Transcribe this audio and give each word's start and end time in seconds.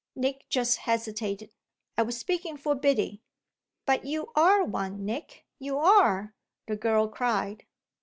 Nick 0.15 0.49
just 0.49 0.77
hesitated. 0.89 1.51
"I 1.95 2.01
was 2.01 2.17
speaking 2.17 2.57
for 2.57 2.73
Biddy." 2.73 3.21
"But 3.85 4.03
you 4.03 4.31
are 4.35 4.63
one, 4.65 5.05
Nick 5.05 5.45
you 5.59 5.77
are!" 5.77 6.33
the 6.65 6.75
girl 6.75 7.07
cried. 7.07 7.67